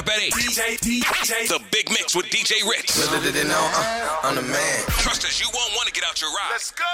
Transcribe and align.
up 0.00 0.08
at 0.08 0.22
8. 0.22 0.32
DJ, 0.32 0.78
DJ. 0.78 1.48
The 1.48 1.60
Big 1.70 1.90
Mix 1.90 2.16
with 2.16 2.26
DJ 2.26 2.66
Ritz. 2.68 3.12
uh, 3.12 4.18
I'm 4.22 4.34
the 4.34 4.42
man. 4.42 4.84
Trust 4.98 5.24
us, 5.24 5.40
you 5.40 5.46
won't 5.52 5.72
want 5.74 5.88
to 5.88 5.92
get 5.92 6.04
out 6.04 6.20
your 6.20 6.30
ride. 6.30 6.48
Let's 6.52 6.70
go. 6.70 6.84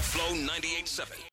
Flow 0.00 0.34
98.7. 0.34 1.31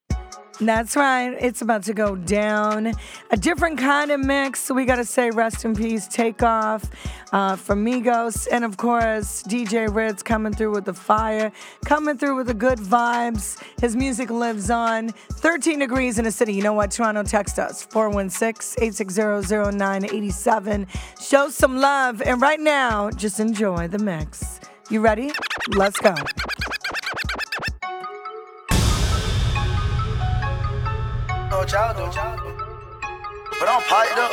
That's 0.62 0.98
right. 0.98 1.38
It's 1.40 1.62
about 1.62 1.84
to 1.84 1.94
go 1.94 2.18
down. 2.18 2.92
A 3.32 3.38
different 3.38 3.80
kind 3.80 4.12
of 4.12 4.20
mix. 4.20 4.70
We 4.70 4.84
got 4.84 4.98
to 4.98 5.06
say 5.06 5.30
rest 5.32 5.64
in 5.64 5.74
peace, 5.74 6.06
Takeoff 6.08 6.84
uh, 7.32 7.56
from 7.56 7.86
Migos. 7.86 8.46
And 8.52 8.66
of 8.66 8.76
course, 8.76 9.42
DJ 9.44 9.94
Ritz 9.94 10.22
coming 10.22 10.54
through 10.54 10.72
with 10.72 10.84
the 10.84 10.94
fire, 10.94 11.54
coming 11.86 12.18
through 12.18 12.36
with 12.36 12.48
the 12.48 12.54
good 12.54 12.78
vibes. 12.78 13.64
His 13.80 13.96
music 13.96 14.30
lives 14.30 14.70
on. 14.70 15.10
13 15.10 15.80
degrees 15.80 16.20
in 16.20 16.26
the 16.26 16.32
city. 16.32 16.54
You 16.54 16.64
know 16.64 16.74
what? 16.74 16.92
Toronto, 16.92 17.24
text 17.24 17.58
us 17.58 17.84
416 17.84 18.84
860 18.84 19.78
0987. 19.78 20.88
Show 21.22 21.50
some 21.50 21.78
love. 21.78 22.22
And 22.22 22.42
right 22.42 22.60
now, 22.60 23.10
just 23.12 23.40
enjoy 23.40 23.88
the 23.88 24.00
mix. 24.00 24.60
You 24.90 25.00
ready? 25.00 25.32
Let's 25.70 26.00
go. 26.00 26.16
Know 31.60 31.66
what 31.66 32.16
y'all 32.16 32.38
do. 32.40 32.56
But 33.60 33.68
I'm 33.68 33.84
piped 33.84 34.16
up. 34.16 34.32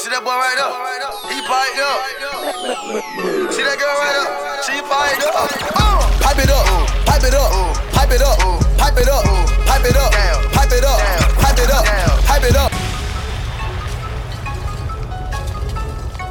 See 0.00 0.08
that 0.08 0.24
boy 0.24 0.32
right 0.32 0.56
up? 0.64 0.72
He 1.28 1.44
piped 1.44 1.76
up. 1.84 2.00
See 3.52 3.64
that 3.68 3.76
girl 3.76 3.92
right 4.00 4.16
up? 4.16 4.64
She 4.64 4.80
piped 4.80 5.28
up. 5.28 5.44
Uh. 5.76 6.08
Pipe 6.24 6.40
it 6.40 6.48
up, 6.48 6.64
pipe 7.04 7.24
it 7.24 7.34
up, 7.34 7.52
pipe 7.92 8.12
it 8.12 8.22
up, 8.22 8.38
pipe 8.78 8.96
it 8.96 9.08
up, 9.08 9.24
pipe 9.68 9.84
it 9.84 9.96
up, 9.96 10.12
pipe 10.52 10.72
it 10.72 10.84
up, 10.84 11.00
pipe 11.36 11.58
it 11.58 11.70
up, 11.70 11.84
pipe 12.24 12.44
it 12.44 12.56
up. 12.56 12.72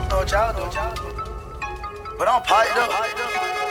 Know 0.09 0.17
what 0.17 0.31
y'all 0.31 0.53
do? 0.53 0.65
But 2.17 2.27
I'm 2.27 2.41
piped 2.41 2.77
up. 2.77 3.66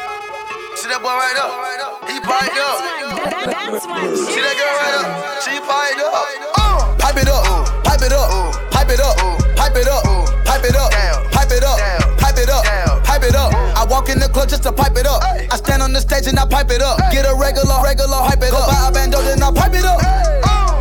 See 0.87 0.95
that 0.95 1.03
boy 1.03 1.19
right 1.19 1.35
up? 1.43 2.07
He 2.07 2.15
piped 2.23 2.55
up. 2.63 2.79
That's 3.27 3.91
why. 3.91 4.07
See 4.07 4.39
that 4.39 4.55
girl 4.55 4.71
right 4.79 4.95
up? 5.03 5.43
She 5.43 5.59
piped 5.59 5.99
up. 5.99 6.15
Uh, 6.55 6.95
pipe 6.95 7.19
it 7.19 7.27
up, 7.27 7.43
pipe 7.83 8.07
it 8.07 8.15
up, 8.15 8.55
pipe 8.71 8.87
it 8.87 9.03
up, 9.03 9.19
pipe 9.59 9.75
it 9.75 9.91
up, 9.91 10.07
pipe 10.47 10.63
it 10.63 10.79
up, 10.79 10.91
pipe 11.35 11.51
it 11.51 11.67
up, 11.67 11.79
pipe 12.23 12.39
it 12.39 12.47
up, 12.47 12.63
pipe 13.03 13.25
it 13.27 13.35
up. 13.35 13.51
I 13.75 13.83
walk 13.91 14.15
in 14.15 14.23
the 14.23 14.31
club 14.31 14.47
just 14.49 14.63
to 14.63 14.71
pipe 14.71 14.95
it 14.95 15.11
up. 15.11 15.27
I 15.27 15.59
stand 15.59 15.83
on 15.83 15.93
the 15.93 15.99
stage 15.99 16.31
and 16.31 16.39
I 16.39 16.47
pipe 16.47 16.71
it 16.71 16.79
up. 16.81 17.03
Get 17.11 17.27
a 17.27 17.35
regular, 17.35 17.83
regular, 17.83 18.23
hype 18.23 18.47
it 18.47 18.55
up. 18.55 18.71
Buy 18.71 18.87
a 18.87 18.93
bando 18.95 19.19
then 19.27 19.43
I 19.43 19.51
pipe 19.51 19.75
it 19.75 19.83
up. 19.83 19.99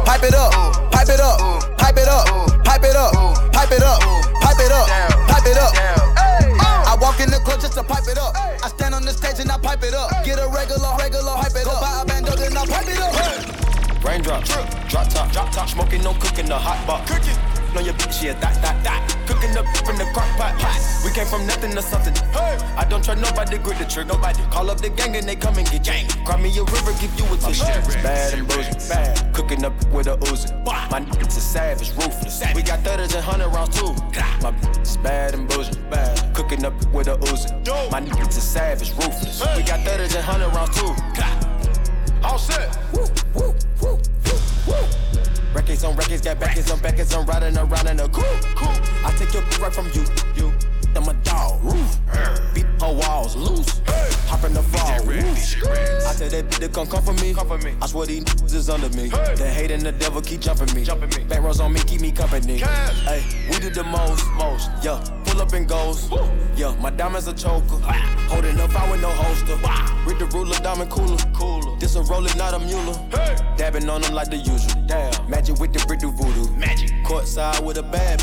Pipe 0.05 0.21
it 0.21 0.37
up, 0.37 0.53
pipe 0.93 1.09
it 1.09 1.17
up, 1.17 1.41
pipe 1.81 1.97
it 1.97 2.05
up, 2.05 2.29
pipe 2.61 2.85
it 2.85 2.93
up, 2.93 3.09
pipe 3.49 3.73
it 3.73 3.81
up, 3.81 3.97
pipe 4.37 4.61
it 4.61 4.69
up, 4.69 4.85
pipe 5.33 5.49
it 5.49 5.57
up. 5.57 5.73
I 6.85 6.93
walk 7.01 7.19
in 7.19 7.31
the 7.33 7.41
club 7.41 7.59
just 7.59 7.73
to 7.73 7.81
pipe 7.81 8.05
it 8.05 8.21
up. 8.21 8.37
I 8.37 8.69
stand 8.69 8.84
and 9.39 9.51
I 9.51 9.57
pipe 9.57 9.83
it 9.83 9.93
up. 9.93 10.11
Get 10.23 10.39
a 10.39 10.47
regular, 10.47 10.95
regular, 10.97 11.31
hype 11.31 11.55
it 11.55 11.67
up. 11.67 11.81
Buy 11.81 12.01
a 12.01 12.05
bando 12.05 12.35
then 12.35 12.55
I 12.55 12.65
pipe 12.65 12.87
it 12.87 12.99
up. 12.99 14.03
Raindrop, 14.03 14.43
drop 14.43 15.09
top, 15.09 15.31
drop 15.31 15.51
top, 15.51 15.69
smoking, 15.69 16.03
no 16.03 16.13
cooking, 16.13 16.45
the 16.45 16.57
hot 16.57 16.85
box. 16.87 17.11
Cooking. 17.11 17.54
On 17.75 17.83
your 17.83 17.93
bitch, 17.95 18.23
yeah, 18.23 18.31
that, 18.39 18.55
that, 18.61 18.81
that. 18.85 19.03
Cooking 19.27 19.57
up 19.57 19.65
from 19.83 19.97
the 19.97 20.05
crock 20.13 20.29
pot. 20.37 20.57
pot. 20.59 20.79
We 21.03 21.11
came 21.11 21.27
from 21.27 21.45
nothing 21.45 21.75
to 21.75 21.81
something. 21.81 22.15
Hey. 22.31 22.55
I 22.77 22.85
don't 22.85 23.03
try 23.03 23.15
nobody, 23.15 23.57
grip 23.57 23.77
the 23.77 23.83
trick. 23.83 24.07
Nobody 24.07 24.41
call 24.43 24.69
up 24.69 24.79
the 24.79 24.89
gang 24.89 25.13
and 25.17 25.27
they 25.27 25.35
come 25.35 25.57
and 25.57 25.69
get 25.69 25.83
gang. 25.83 26.07
Cry 26.23 26.39
me 26.39 26.57
a 26.57 26.63
river, 26.63 26.93
give 27.01 27.11
you 27.19 27.25
a 27.33 27.35
tissue. 27.35 27.65
Bad 28.01 28.33
and 28.33 28.47
bullshit, 28.47 28.79
bad. 28.87 29.33
Cooking 29.33 29.65
up 29.65 29.73
with 29.91 30.07
a 30.07 30.15
Uzi. 30.31 30.55
My 30.65 31.01
niggas 31.01 31.35
is 31.35 31.43
savage, 31.43 31.91
ruthless. 31.97 32.41
We 32.55 32.63
got 32.63 32.79
thudders 32.79 33.13
and 33.13 33.25
hundred 33.25 33.49
rounds 33.49 33.77
too. 33.77 33.91
My 34.41 34.51
bitch 34.55 34.81
is 34.81 34.95
bad 34.95 35.33
and 35.33 35.45
bullshit, 35.49 35.89
bad. 35.89 36.33
Cooking 36.33 36.63
up 36.63 36.73
with 36.93 37.07
a 37.09 37.17
Uzi. 37.27 37.51
My 37.91 37.99
niggas 37.99 38.37
is 38.37 38.43
savage, 38.43 38.91
ruthless. 38.91 39.43
We 39.57 39.63
got 39.63 39.81
thudders 39.81 40.15
and 40.15 40.23
hundred 40.23 40.47
rounds 40.55 40.79
too. 40.79 40.95
All 42.23 42.39
set. 42.39 42.71
Woo, 42.93 43.05
woo. 43.35 43.44
Records 45.75 45.91
on 45.91 45.95
records, 45.97 46.21
got 46.21 46.39
backers 46.39 46.71
on 46.71 46.79
backers, 46.79 47.13
I'm 47.13 47.25
riding 47.25 47.57
around 47.57 47.87
in 47.87 47.99
a. 47.99 48.07
Cool. 48.07 48.23
I 49.03 49.13
take 49.17 49.33
your 49.33 49.43
right 49.59 49.73
from 49.73 49.87
you. 49.87 50.05
You. 50.33 50.53
I'm 50.95 51.09
a 51.09 51.13
dog. 51.25 51.61
Roof. 51.61 51.97
Beat 52.53 52.65
her 52.79 52.93
walls 52.93 53.35
loose. 53.35 53.81
Hop 54.29 54.45
in 54.45 54.53
the 54.53 54.63
fall. 54.63 54.87
I 54.87 56.13
tell 56.13 56.29
that 56.29 56.45
bitch 56.47 56.59
to 56.59 56.69
come 56.69 56.87
come 56.87 57.03
for 57.03 57.11
me. 57.21 57.33
Come 57.33 57.49
for 57.49 57.57
me. 57.57 57.75
I 57.81 57.87
swear 57.87 58.05
these 58.05 58.23
niggas 58.23 58.53
is 58.53 58.69
under 58.69 58.87
me. 58.95 59.09
The 59.09 59.51
hate 59.53 59.71
and 59.71 59.83
the 59.83 59.91
devil 59.91 60.21
keep 60.21 60.39
jumping 60.39 60.73
me. 60.73 60.85
Jumping 60.85 61.09
me. 61.09 61.27
Back 61.27 61.41
rows 61.41 61.59
on 61.59 61.73
me, 61.73 61.81
keep 61.81 61.99
me 61.99 62.13
company. 62.13 62.59
Hey, 62.59 63.25
we 63.51 63.59
did 63.59 63.73
the 63.73 63.83
most, 63.83 64.25
most. 64.35 64.69
Yeah, 64.81 65.03
pull 65.35 65.41
up 65.41 65.53
and 65.53 65.67
goes. 65.67 66.09
Yeah, 66.55 66.75
my 66.79 66.89
diamonds 66.89 67.27
a 67.27 67.33
choker. 67.33 67.77
Holding 68.29 68.59
up, 68.59 68.75
I 68.75 68.91
with 68.91 69.01
no 69.01 69.09
holster. 69.09 69.55
Read 70.07 70.19
the 70.19 70.25
ruler, 70.33 70.55
diamond 70.59 70.89
cooler. 70.89 71.17
Cooler. 71.33 71.77
This 71.77 71.95
a 71.95 72.01
roller, 72.03 72.33
not 72.35 72.53
a 72.53 72.59
mule. 72.59 72.93
Dabbing 73.57 73.89
on 73.89 74.01
them 74.01 74.13
like 74.13 74.29
the 74.29 74.37
usual. 74.37 74.83
Damn. 74.87 75.29
Magic 75.29 75.59
with 75.59 75.73
the 75.73 75.85
brick 75.85 75.99
do 75.99 76.11
voodoo. 76.11 76.51
Magic. 76.55 76.91
Courtside 77.03 77.63
with 77.65 77.77
a 77.77 77.83
bad. 77.83 78.21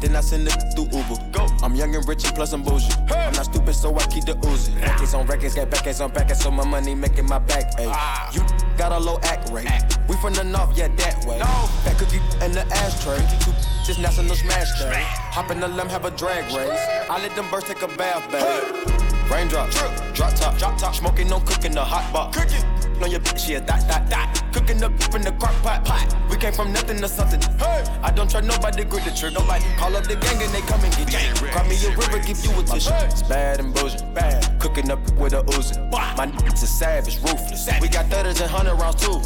Then 0.00 0.16
I 0.16 0.20
send 0.20 0.48
it 0.48 0.56
through 0.74 0.84
Uber. 0.84 1.30
Go. 1.32 1.45
I'm 1.62 1.74
young 1.74 1.94
and 1.94 2.06
rich 2.08 2.24
and 2.24 2.34
plus 2.34 2.52
I'm 2.52 2.62
bougie. 2.62 2.92
I'm 3.10 3.32
not 3.32 3.46
stupid, 3.46 3.74
so 3.74 3.94
I 3.94 4.06
keep 4.06 4.24
the 4.24 4.34
Uzi. 4.34 4.80
Records 4.80 5.14
on 5.14 5.26
records, 5.26 5.54
got 5.54 5.70
backers 5.70 6.00
on 6.00 6.10
backers, 6.10 6.40
so 6.40 6.50
my 6.50 6.64
money 6.64 6.94
making 6.94 7.26
my 7.26 7.38
back 7.38 7.78
ache. 7.78 7.88
Ah. 7.88 8.30
You 8.32 8.42
got 8.76 8.92
a 8.92 8.98
low 8.98 9.18
act 9.22 9.50
rate. 9.50 9.68
We 10.08 10.16
from 10.16 10.34
the 10.34 10.44
north, 10.44 10.76
yeah, 10.76 10.88
that 10.88 11.24
way. 11.24 11.38
That 11.38 11.96
cookie 11.98 12.20
in 12.44 12.52
the 12.52 12.64
ashtray. 12.72 13.18
Two 13.40 13.52
this 13.86 13.98
national 13.98 14.34
smash 14.34 14.78
day. 14.80 15.02
Hop 15.30 15.50
in 15.50 15.60
the 15.60 15.68
limb, 15.68 15.88
have 15.88 16.04
a 16.04 16.10
drag 16.10 16.44
race. 16.46 16.80
I 17.08 17.22
let 17.22 17.36
them 17.36 17.48
birds 17.50 17.66
take 17.66 17.82
a 17.82 17.88
bath, 17.88 18.30
babe. 18.30 19.30
Raindrop, 19.30 19.70
drop 20.14 20.34
top, 20.34 20.58
drop 20.58 20.78
top, 20.78 20.94
smoking, 20.94 21.28
no 21.28 21.40
cooking, 21.40 21.72
the 21.72 21.84
hot 21.84 22.12
box. 22.12 22.36
Cooking. 22.36 22.85
On 23.02 23.10
your 23.10 23.20
bitch, 23.20 23.48
yeah, 23.48 23.60
that, 23.60 23.86
that, 23.88 24.08
that. 24.08 24.42
Cooking 24.52 24.82
up 24.82 24.92
in 25.14 25.22
the 25.22 25.32
crock 25.32 25.54
pot, 25.62 25.84
pot. 25.84 26.16
We 26.30 26.36
came 26.36 26.52
from 26.52 26.72
nothing 26.72 26.98
to 26.98 27.08
something. 27.08 27.40
Hey. 27.58 27.84
I 28.02 28.10
don't 28.10 28.30
try 28.30 28.40
nobody, 28.40 28.84
grip 28.84 29.04
the 29.04 29.10
trick. 29.10 29.34
Nobody 29.34 29.64
call 29.76 29.94
up 29.94 30.04
the 30.04 30.16
gang 30.16 30.42
and 30.42 30.50
they 30.52 30.62
come 30.62 30.82
and 30.82 30.96
get 30.96 31.10
gang. 31.10 31.34
Cry 31.36 31.68
me 31.68 31.76
a 31.84 31.90
river, 31.90 32.18
give 32.18 32.42
you 32.42 32.58
a 32.58 32.62
tissue. 32.62 32.90
It's 32.94 33.22
bad 33.22 33.60
and 33.60 33.74
bullshit, 33.74 34.02
bad. 34.14 34.58
Cooking 34.58 34.90
up 34.90 34.98
with 35.12 35.34
a 35.34 35.42
Uzi. 35.42 35.76
My 35.92 36.26
niggas 36.26 36.62
is 36.62 36.70
savage, 36.70 37.18
ruthless. 37.20 37.68
We 37.80 37.88
got 37.88 38.06
thudders 38.06 38.40
and 38.40 38.50
hundred 38.50 38.76
rounds 38.76 38.96
too. 38.96 39.18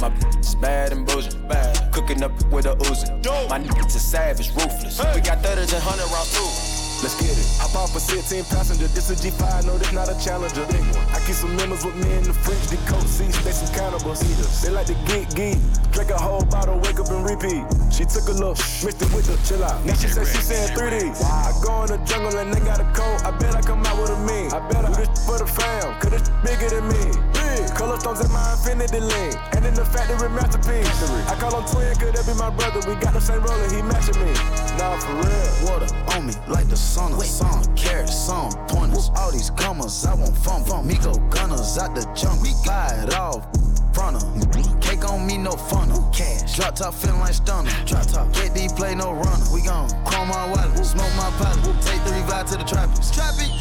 My 0.00 0.08
bitch 0.08 0.60
bad 0.60 0.92
and 0.92 1.06
bullshit, 1.06 1.36
bad. 1.48 1.92
Cooking 1.92 2.22
up 2.22 2.32
with 2.50 2.66
a 2.66 2.74
Uzi. 2.76 3.10
My 3.50 3.60
niggas 3.60 3.94
is 3.94 4.02
savage, 4.02 4.48
ruthless. 4.54 4.98
We 5.14 5.20
got 5.20 5.42
thudders 5.42 5.72
and 5.72 5.82
hundred 5.82 6.10
rounds 6.10 6.32
too. 6.32 6.67
Let's 6.98 7.14
get 7.14 7.30
it. 7.30 7.46
I 7.62 7.70
bought 7.72 7.94
a 7.94 8.00
16 8.00 8.44
passenger. 8.50 8.88
This 8.88 9.10
a 9.10 9.14
G5, 9.14 9.66
no, 9.66 9.78
this 9.78 9.92
not 9.92 10.08
a 10.10 10.18
challenger. 10.18 10.66
I 11.14 11.22
keep 11.22 11.36
some 11.38 11.54
members 11.54 11.84
with 11.84 11.94
me 11.94 12.10
in 12.10 12.24
the 12.24 12.34
fridge. 12.34 12.58
The 12.66 12.76
coat 12.90 13.06
seats, 13.06 13.38
they 13.44 13.52
some 13.52 13.72
cannibals. 13.74 14.18
They 14.62 14.70
like 14.70 14.86
to 14.86 14.98
geek, 15.06 15.30
geek. 15.30 15.58
Drink 15.92 16.10
a 16.10 16.18
whole 16.18 16.44
bottle, 16.44 16.78
wake 16.80 16.98
up 16.98 17.06
and 17.14 17.22
repeat. 17.22 17.62
She 17.94 18.04
took 18.04 18.26
a 18.26 18.34
look, 18.34 18.58
mixed 18.82 18.98
it 18.98 19.10
with 19.14 19.30
the 19.30 19.38
chill 19.46 19.62
out. 19.62 19.78
Now 19.86 19.94
she 19.94 20.08
said 20.08 20.26
she 20.26 20.42
saying 20.42 20.74
3D. 20.74 21.14
Wow. 21.22 21.46
I 21.46 21.50
go 21.62 21.70
in 21.86 21.88
the 21.94 21.98
jungle 22.02 22.34
and 22.34 22.52
they 22.52 22.60
got 22.66 22.80
a 22.82 22.88
coat. 22.90 23.22
I 23.22 23.30
bet 23.30 23.54
I 23.54 23.62
come 23.62 23.86
out 23.86 23.94
with 23.94 24.10
a 24.10 24.18
mean. 24.26 24.50
I 24.50 24.58
bet 24.66 24.84
I 24.84 24.90
do 24.90 25.06
this 25.06 25.22
for 25.22 25.38
the 25.38 25.46
fam, 25.46 25.94
cause 26.02 26.10
this 26.10 26.26
bigger 26.42 26.66
than 26.66 26.90
me. 26.90 27.14
Big. 27.30 27.70
Color 27.78 27.98
stones 28.02 28.26
in 28.26 28.30
my 28.34 28.42
infinity 28.58 28.98
lane. 28.98 29.38
And 29.54 29.62
in 29.62 29.74
the 29.74 29.84
factory 29.86 30.28
masterpiece. 30.34 30.90
I 31.30 31.38
call 31.38 31.54
him 31.54 31.66
twin, 31.70 31.94
could 31.94 32.14
that 32.18 32.26
be 32.26 32.34
my 32.34 32.50
brother? 32.50 32.82
We 32.90 32.98
got 32.98 33.14
the 33.14 33.22
same 33.22 33.38
roller, 33.38 33.70
he 33.70 33.82
matching 33.86 34.18
me. 34.18 34.34
Nah, 34.78 34.98
for 34.98 35.14
real. 35.14 35.70
Water 35.70 35.90
on 36.14 36.26
me 36.26 36.34
like 36.46 36.66
the 36.68 36.76
sun 36.88 37.12
of 37.12 37.24
sun. 37.24 37.76
Carrots, 37.76 38.16
some 38.16 38.50
pointers. 38.66 39.10
All 39.16 39.30
these 39.30 39.50
commas, 39.50 40.04
I 40.04 40.14
want 40.14 40.36
fun 40.36 40.64
from 40.64 40.86
me. 40.86 40.96
Go 40.96 41.12
gunners 41.28 41.76
out 41.78 41.94
the 41.94 42.02
jump. 42.16 42.42
We 42.42 42.52
buy 42.64 43.04
it 43.04 43.14
off. 43.14 43.44
Front 43.92 44.16
of 44.16 44.22
mm-hmm. 44.22 44.80
Cake 44.80 45.04
on 45.08 45.26
me, 45.26 45.36
no 45.36 45.52
funnel. 45.52 46.08
Cash. 46.12 46.56
Drop 46.56 46.74
top 46.74 46.94
feeling 46.94 47.20
like 47.20 47.34
stunner. 47.34 47.70
Drop 47.84 48.06
top. 48.06 48.28
KD 48.32 48.74
play 48.76 48.94
no 48.94 49.12
runner. 49.12 49.46
We 49.52 49.60
gon' 49.62 49.88
chrome 50.04 50.28
my 50.28 50.48
wallet. 50.50 50.84
Smoke 50.84 51.12
my 51.16 51.30
pilot. 51.36 51.62
Take 51.82 52.02
the 52.04 52.12
revive 52.12 52.46
to 52.50 52.56
the 52.56 52.64
trappers. 52.64 53.10
Trap 53.10 53.34
it. 53.38 53.52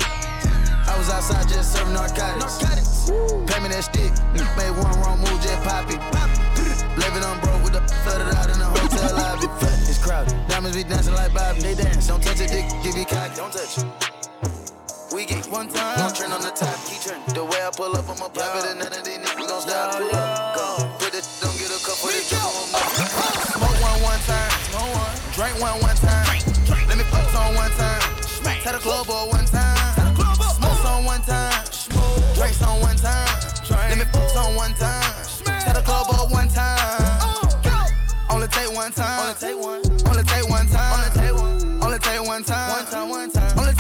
I 0.88 0.98
was 0.98 1.10
outside 1.10 1.48
just 1.50 1.74
serving 1.74 1.94
narcotics. 1.94 2.62
narcotics. 2.64 3.12
Pay 3.52 3.60
me 3.60 3.70
that 3.70 3.84
stick. 3.84 4.12
Made 4.56 4.72
one 4.80 4.96
wrong 5.04 5.20
move, 5.20 5.40
just 5.44 5.60
pop 5.68 5.90
it. 5.92 6.00
Living 6.98 7.24
on 7.24 7.40
broke 7.42 7.57
It's 9.44 10.04
crowded. 10.04 10.34
Diamonds 10.48 10.76
be 10.76 10.84
dancing 10.84 11.14
like 11.14 11.34
Bobby. 11.34 11.62
They 11.62 11.76
dance. 11.76 12.08
Don't 12.08 12.22
touch 12.24 12.42
it, 12.42 12.50
dick. 12.50 12.66
Give 12.84 12.98
you 12.98 13.06
cock. 13.06 13.36
Don't 13.36 13.54
touch 13.54 13.78
it. 13.78 13.86
We 15.14 15.26
get 15.26 15.46
one 15.48 15.70
time. 15.70 15.98
Don't 16.00 16.16
turn 16.16 16.32
on 16.32 16.42
the 16.42 16.50
top. 16.50 16.76
Keep 16.86 17.02
turning. 17.02 17.34
The 17.34 17.46
way 17.46 17.62
I 17.62 17.70
pull 17.76 17.96
up, 17.96 18.10
I'ma 18.10 18.30
pop 18.30 18.56
it, 18.58 18.66
and 18.66 18.80
none 18.80 18.94
of 18.94 19.04
these 19.06 19.18
niggas 19.18 19.48
gon' 19.48 19.62
stop. 19.62 19.94
Pull 19.94 20.10
up. 20.16 20.56
Go. 20.56 20.90
Put 21.00 21.14
it. 21.14 21.26
Don't 21.42 21.54
get 21.58 21.70
a 21.70 21.80
cup 21.86 21.98
for 22.02 22.10
this. 22.10 22.28
Smoke 22.28 23.78
one 23.82 24.02
one 24.02 24.20
time. 24.26 24.52
Smoke 24.74 24.90
one. 24.90 25.14
Drink 25.38 25.56
one 25.62 25.78
one 25.86 25.98
time. 25.98 26.26
Drink. 26.66 26.88
Let 26.90 26.98
me 26.98 27.06
put 27.10 27.36
on 27.36 27.56
one 27.56 27.72
time. 27.78 28.02
Smack. 28.26 28.62
Tell 28.64 28.74
the 28.74 28.80
club 28.80 29.06
boy 29.06 29.30
one 29.30 29.46
time. 29.46 29.78
Smoke 30.58 30.86
on 30.86 31.06
one 31.06 31.22
time. 31.22 31.64
Drinks 32.34 32.62
on 32.64 32.82
one 32.82 32.98
time. 32.98 33.30
Let 33.70 33.98
me 33.98 34.06
fuck 34.10 34.36
on 34.36 34.56
one 34.56 34.74
time. 34.74 35.14
Tell 35.62 35.74
the 35.74 35.82
club 35.86 36.08
boy 36.08 36.26
one 36.34 36.50
time. 36.50 36.77
Take 38.58 38.74
one 38.74 38.92
time. 38.92 39.20
Only 39.22 39.34
take 39.36 39.60
one. 39.62 40.08
Only 40.10 40.24
take 40.24 40.50
one 40.50 40.68
time. 40.68 40.94
Only 40.98 41.10
take 41.22 41.36
one. 41.36 41.84
Only 41.84 42.00
take 42.00 42.26
one 42.26 42.44
time. 42.44 42.72
One 42.72 42.86
time, 42.92 43.10
one 43.10 43.30
time. 43.32 43.60
Only 43.60 43.74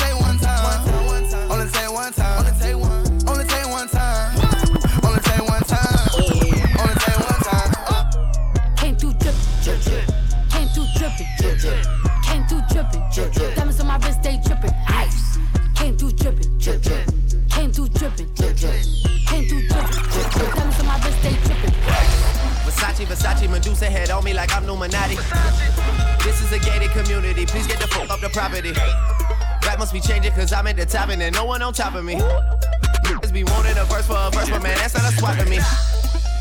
I'm 30.54 30.68
at 30.68 30.78
the 30.78 30.86
top 30.86 31.10
and 31.10 31.22
there's 31.22 31.34
no 31.34 31.46
one 31.46 31.62
on 31.62 31.74
top 31.74 31.96
of 31.96 32.06
me. 32.06 32.16
Niggas 32.16 33.34
be 33.34 33.44
wanting 33.44 33.78
a 33.78 33.86
verse 33.86 34.08
for 34.08 34.18
a 34.18 34.30
verse, 34.32 34.50
but 34.50 34.62
man, 34.62 34.78
that's 34.78 34.94
not 34.94 35.12
a 35.12 35.16
swap 35.18 35.38
to 35.38 35.46
me. 35.46 35.60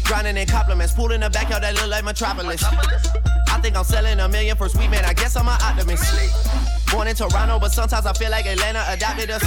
Grinding 0.05 0.37
in 0.37 0.47
compliments, 0.47 0.93
pool 0.93 1.11
in 1.13 1.21
the 1.21 1.31
backyard 1.31 1.63
that 1.63 1.75
look 1.75 1.89
like 1.89 2.05
Metropolis. 2.05 2.63
I 2.63 3.59
think 3.61 3.77
I'm 3.77 3.85
selling 3.85 4.21
a 4.21 4.29
million 4.29 4.57
for 4.57 4.69
sweet 4.69 4.91
man, 4.91 5.05
I 5.05 5.13
guess 5.13 5.37
I'm 5.37 5.49
an 5.49 5.59
optimist. 5.61 6.05
Born 6.93 7.09
in 7.09 7.17
Toronto, 7.17 7.59
but 7.59 7.73
sometimes 7.73 8.07
I 8.07 8.13
feel 8.13 8.31
like 8.31 8.47
Atlanta 8.47 8.85
adopted 8.89 9.31
us. 9.31 9.43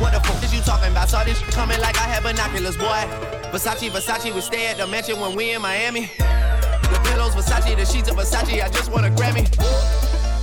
What 0.00 0.12
the 0.12 0.20
fuck 0.20 0.42
is 0.42 0.54
you 0.54 0.60
talking 0.62 0.90
about? 0.90 1.08
Saw 1.08 1.22
this 1.22 1.38
coming 1.54 1.80
like 1.80 1.96
I 1.98 2.08
had 2.08 2.22
binoculars, 2.22 2.76
boy. 2.76 3.06
Versace, 3.52 3.90
Versace, 3.90 4.34
we 4.34 4.40
stay 4.40 4.66
at 4.68 4.78
the 4.78 4.86
mansion 4.86 5.20
when 5.20 5.36
we 5.36 5.52
in 5.52 5.62
Miami. 5.62 6.10
The 6.18 7.00
pillows, 7.04 7.34
Versace, 7.34 7.76
the 7.76 7.84
sheets 7.84 8.10
of 8.10 8.16
Versace, 8.16 8.62
I 8.62 8.68
just 8.68 8.90
want 8.90 9.06
a 9.06 9.10
Grammy. 9.10 9.46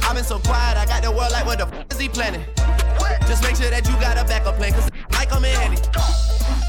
I've 0.04 0.16
been 0.16 0.24
so 0.24 0.40
quiet, 0.40 0.78
I 0.78 0.86
got 0.86 1.04
the 1.04 1.12
world 1.12 1.32
like, 1.32 1.46
what 1.46 1.58
the 1.58 1.68
f 1.68 1.86
is 1.92 2.00
he 2.00 2.10
planning? 2.10 2.46
Just 3.30 3.44
make 3.44 3.56
sure 3.56 3.70
that 3.70 3.88
you 3.88 3.94
got 4.02 4.18
a 4.18 4.26
backup 4.26 4.58
plan, 4.58 4.74
cause 4.74 4.90
I 5.12 5.24
come 5.26 5.46
in 5.46 5.54
handy. 5.54 5.78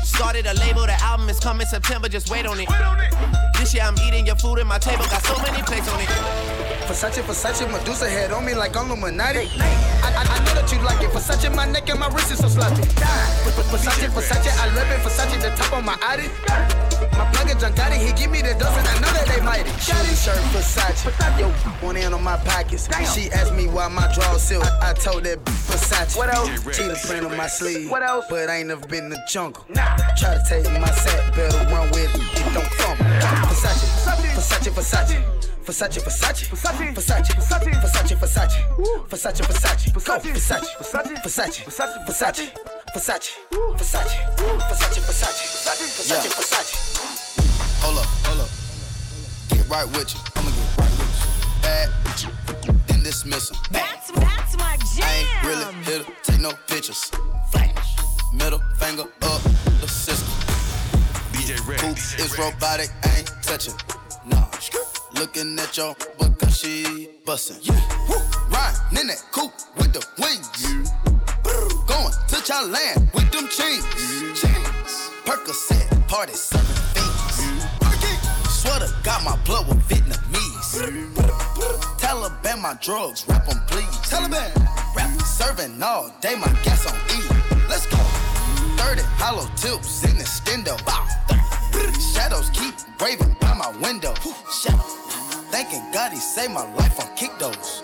Started 0.05 0.45
a 0.45 0.53
label, 0.61 0.85
the 0.85 0.93
album 1.01 1.31
is 1.31 1.41
coming 1.41 1.67
September, 1.67 2.07
just 2.07 2.29
wait 2.29 2.45
on 2.45 2.61
it. 2.61 2.69
This 3.59 3.73
year 3.73 3.83
I'm 3.83 3.97
eating 4.05 4.27
your 4.27 4.37
food 4.37 4.59
and 4.59 4.69
my 4.69 4.79
table 4.79 5.05
got 5.07 5.25
so 5.25 5.37
many 5.41 5.63
plates 5.63 5.89
on 5.89 5.99
it. 6.01 6.09
Versace, 6.85 7.23
Versace, 7.23 7.65
Medusa 7.71 8.09
head 8.11 8.33
on 8.33 8.45
me 8.45 8.55
like 8.55 8.77
I'm 8.77 8.91
Illuminati. 8.91 9.49
I, 9.57 10.13
I, 10.13 10.23
I 10.27 10.39
know 10.45 10.55
that 10.61 10.71
you 10.71 10.79
like 10.83 11.01
it. 11.01 11.11
Versace, 11.11 11.49
my 11.55 11.65
neck 11.65 11.89
and 11.89 11.99
my 11.99 12.09
wrist 12.09 12.33
is 12.33 12.39
so 12.41 12.49
sloppy. 12.49 12.83
Versace, 13.73 14.11
Versace, 14.11 14.51
I 14.61 14.67
love 14.75 14.91
it. 14.91 15.01
Versace, 15.01 15.41
the 15.41 15.49
top 15.57 15.73
on 15.73 15.85
my 15.87 15.97
Audi. 16.03 16.29
My 17.17 17.31
plug 17.33 17.49
is 17.49 17.57
Giancotti, 17.63 17.97
he 17.97 18.13
give 18.13 18.31
me 18.31 18.43
the 18.43 18.55
dozen. 18.59 18.85
I 18.85 18.95
know 19.01 19.13
that 19.17 19.27
they 19.29 19.41
mighty. 19.41 19.71
Shotty 19.81 20.13
shirt, 20.13 20.37
Versace. 20.53 21.09
Yo, 21.39 21.49
one 21.87 21.97
in 21.97 22.13
on 22.13 22.23
my 22.23 22.37
pockets. 22.39 22.89
She 23.15 23.31
asked 23.31 23.55
me 23.55 23.67
why 23.67 23.89
my 23.89 24.13
drawers 24.13 24.43
silk. 24.43 24.65
I, 24.83 24.91
I 24.91 24.93
told 24.93 25.25
that 25.25 25.39
Versace. 25.71 26.17
What 26.17 26.35
else? 26.35 26.49
Cheetah 26.77 26.99
print 27.07 27.27
on 27.27 27.37
my 27.37 27.47
sleeve. 27.47 27.91
What 27.91 28.03
else? 28.03 28.27
But 28.29 28.49
I 28.49 28.59
ain't 28.59 28.69
never 28.69 28.87
been 28.87 29.05
in 29.05 29.11
the 29.11 29.23
jungle. 29.29 29.65
Try 30.19 30.35
to 30.35 30.43
take 30.49 30.65
my 30.81 30.91
sack, 30.91 31.35
better 31.35 31.57
run 31.73 31.89
with 31.91 32.15
it. 32.15 32.21
It 32.21 32.55
don't 32.55 32.67
fumble. 32.75 33.05
Versace, 33.49 33.85
Versace, 34.35 34.71
Versace. 34.71 35.23
Versace, 35.65 36.01
Versace, 36.01 36.49
Versace, 36.49 36.95
Versace, 36.95 37.31
Versace, 37.31 37.31
Versace, 37.37 37.73
Versace, 37.79 38.17
Versace, 38.17 38.17
Versace, 38.19 38.59
Go, 38.77 38.85
Versace, 39.09 39.43
Versace, 39.47 39.93
Versace, 39.93 40.31
Versace, 40.33 40.71
Versace, 41.23 41.59
Versace, 41.63 42.51
Versace, 42.91 43.31
Versace, 43.77 45.01
Versace, 45.07 45.45
Versace, 46.01 46.31
Versace. 46.35 46.73
Hold 47.83 47.99
up, 47.99 48.07
hold 48.27 48.41
up. 48.41 48.51
Get 49.49 49.69
right 49.69 49.87
with 49.97 50.11
you. 50.13 50.21
I'ma 50.37 50.51
get 50.51 50.79
right 50.79 50.95
with 50.99 51.15
you. 51.23 51.29
Bad, 51.63 51.89
then 52.89 53.01
dismiss 53.03 53.51
'em. 53.53 53.57
That's, 53.71 53.79
that's 53.81 53.85
my 53.85 53.85
jam. 53.87 54.00
I 55.03 55.15
ain't 55.21 55.45
really 55.47 55.75
here 55.85 56.05
to 56.05 56.13
take 56.23 56.41
no 56.41 56.53
pictures. 56.67 57.11
Flash, 57.53 57.97
middle 58.33 58.61
finger 58.79 59.05
up 59.23 59.43
the 59.81 59.89
system. 59.89 60.29
DJ 61.33 61.57
Poop 61.59 61.83
Rex. 61.83 62.19
is 62.19 62.39
robotic, 62.39 62.91
I 63.05 63.19
ain't 63.19 63.33
touching. 63.43 63.75
Nah, 64.27 64.47
looking 65.15 65.59
at 65.59 65.77
your 65.77 65.95
because 66.19 66.59
she 66.59 67.09
bustin'. 67.25 67.59
Yeah. 67.63 67.81
Woo. 68.09 68.17
Riding 68.51 69.01
in 69.01 69.07
that 69.09 69.23
coupe 69.33 69.53
with 69.77 69.93
the 69.93 70.05
wings. 70.19 70.49
Going 71.87 72.13
to 72.29 72.37
Thailand 72.37 73.13
with 73.15 73.31
them 73.31 73.49
chains. 73.49 73.85
chains. 74.41 75.11
Percocet, 75.25 76.09
party 76.09 76.33
serving 76.35 76.67
fiends. 76.95 77.41
Swear 78.49 78.81
to 78.81 78.95
God, 79.03 79.25
my 79.25 79.37
blood 79.45 79.67
was 79.69 79.77
Vietnamese. 79.89 81.30
My 82.61 82.75
drugs, 82.75 83.27
rap 83.27 83.49
on 83.49 83.59
please. 83.69 83.89
Taliban, 84.05 84.53
rap 84.95 85.09
serving 85.23 85.83
all 85.83 86.13
day, 86.21 86.35
my 86.35 86.53
gas 86.63 86.85
on 86.85 86.95
E. 87.09 87.25
Let's 87.71 87.87
go. 87.87 87.97
30 88.77 89.01
hollow 89.17 89.49
tips 89.57 90.05
in 90.05 90.19
the 90.19 90.25
stendo. 90.25 90.77
Shadows 92.13 92.51
keep 92.51 92.75
raving 93.01 93.35
by 93.41 93.55
my 93.55 93.71
window. 93.81 94.13
Thanking 95.51 95.83
God 95.91 96.13
he 96.13 96.19
saved 96.19 96.53
my 96.53 96.71
life 96.75 97.01
on 97.01 97.09
kick 97.17 97.33
those. 97.39 97.81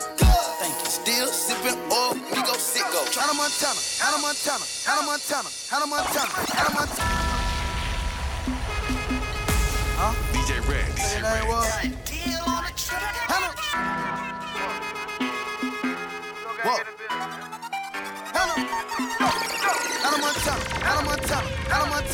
Thank 0.60 0.74
you. 0.74 0.90
Still 0.90 1.28
sipping 1.28 1.80
oil, 1.90 2.12
we 2.12 2.36
go 2.44 2.52
sicko. 2.60 3.00
Hannah 3.16 3.32
Montana, 3.32 3.80
Hannah 3.96 4.20
Montana, 4.20 4.64
Hannah 4.84 5.06
Montana, 5.06 5.48
Hannah 5.70 5.86
Montana, 5.86 6.32
Hannah 6.52 6.74
Montana. 6.76 7.46
DJ 10.32 10.60
Rex. 10.68 12.05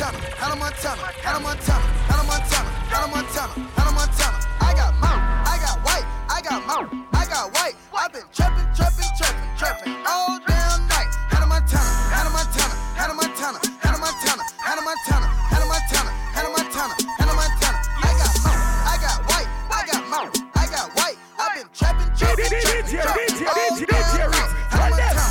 Montana, 0.03 0.19
Hannah 0.35 0.57
Montana, 0.57 1.07
Hannah 1.23 1.39
Montana, 1.39 1.87
Hannah 2.11 2.27
Montana, 2.27 2.71
Hannah 2.91 3.07
Montana, 3.07 3.55
Hannah 3.71 3.95
Montana. 3.95 4.39
I 4.59 4.75
got 4.75 4.99
mouth, 4.99 5.23
I 5.47 5.57
got 5.63 5.79
white, 5.87 6.07
I 6.27 6.43
got 6.43 6.67
mouth, 6.67 6.91
I 7.15 7.25
got 7.31 7.55
white. 7.55 7.77
I've 7.95 8.13
been 8.13 8.27
trapping, 8.35 8.67
trapping, 8.75 9.07
trapping, 9.15 9.47
trapping 9.55 9.95
all 10.03 10.43
damn 10.43 10.89
night. 10.91 11.07
Hannah 11.31 11.47
Montana, 11.47 11.87
Hannah 12.11 12.35
Montana, 12.35 12.75
Hannah 12.99 13.15
Montana, 13.15 13.63
Hannah 13.79 14.03
Montana, 14.03 14.43
Hannah 14.59 14.83
Montana, 14.83 15.27
Hannah 15.55 15.71
Montana, 15.71 16.11
Hannah 16.35 16.51
Montana, 16.51 16.95
Hannah 17.23 17.39
Montana. 17.39 17.79
I 18.03 18.11
got 18.19 18.35
mouth, 18.43 18.59
I 18.91 18.99
got 18.99 19.19
white, 19.31 19.49
I 19.71 19.87
got 19.87 20.03
mouth, 20.11 20.35
I 20.59 20.67
got 20.67 20.91
white. 20.99 21.19
I've 21.39 21.55
been 21.55 21.71
trapping, 21.71 22.11
trapping, 22.19 22.51
trapping, 22.51 22.91
trapping 22.99 23.39
all 23.47 23.79
damn 23.79 24.35
night. 24.35 24.51
Hannah 24.67 24.99
Montana. 24.99 25.23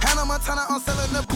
Hannah 0.00 0.24
Montana 0.24 0.64
on 0.72 0.80
selling 0.80 1.12
the 1.12 1.27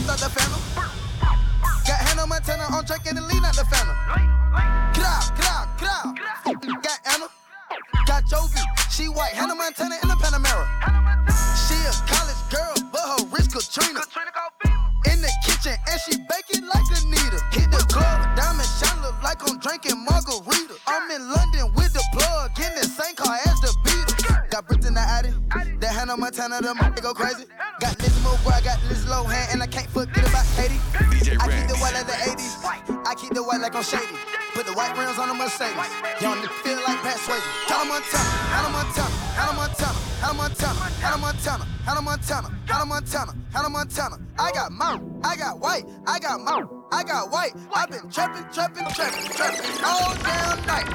go 27.13 27.25
crazy. 27.25 27.45
Got 27.81 27.99
Lizzie 28.01 28.21
McGuire, 28.21 28.65
got 28.65 28.79
Liz 28.89 29.05
Lohan, 29.05 29.53
and 29.53 29.63
I 29.63 29.67
can't 29.67 29.89
forget 29.91 30.25
about 30.29 30.47
Katie. 30.57 30.81
DJ 31.13 31.37
I 31.41 31.49
keep 31.49 31.69
the 31.69 31.77
white 31.77 31.95
like 31.95 32.07
the 32.07 32.13
80s. 32.13 32.65
I 33.07 33.15
keep 33.15 33.35
the 33.35 33.43
white 33.43 33.61
like 33.61 33.75
I'm 33.75 33.83
shady. 33.83 34.17
Put 34.55 34.67
the 34.67 34.73
white 34.73 34.97
rims 34.97 35.19
on 35.19 35.29
the 35.29 35.35
Mercedes. 35.35 35.75
Young 36.21 36.39
nigga 36.39 36.53
feel 36.63 36.79
like 36.87 37.01
Pat 37.03 37.17
Swayze. 37.17 37.43
Hannah 37.69 37.89
Montana, 37.89 38.31
Hannah 38.53 38.73
Montana, 38.73 39.15
Hannah 39.37 39.57
Montana, 39.57 39.99
Hannah 40.23 40.37
Montana, 40.37 40.85
Hannah 41.03 41.19
Montana, 41.19 41.65
Hannah 41.85 42.03
Montana, 42.03 42.53
Hannah 42.69 42.87
Montana, 42.87 43.33
Hannah 43.53 43.71
Montana. 43.71 44.17
I 44.39 44.53
got 44.53 44.73
mouth, 44.73 45.03
I 45.25 45.37
got 45.37 45.61
white, 45.61 45.85
I 46.07 46.19
got 46.19 46.41
mouth, 46.41 46.69
I 46.93 47.05
got 47.05 47.31
white. 47.31 47.53
I've 47.75 47.91
been 47.91 48.09
trapping, 48.11 48.45
trapping, 48.53 48.87
trapping, 48.95 49.29
trapping 49.31 49.85
all 49.85 50.15
damn 50.23 50.67
night. 50.67 50.89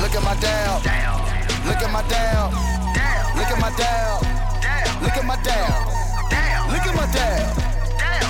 Look 0.00 0.14
at 0.14 0.22
my 0.22 0.36
down, 0.40 0.82
look 1.64 1.80
at 1.80 1.90
my 1.92 2.02
down, 2.08 2.52
look 3.36 3.48
at 3.48 3.60
my 3.60 3.72
down, 3.76 4.45
Look 5.06 5.16
at 5.18 5.24
my 5.24 5.36
down. 5.44 5.70
Look 6.68 6.84
at 6.84 6.94
my 6.96 7.06
down. 7.14 7.46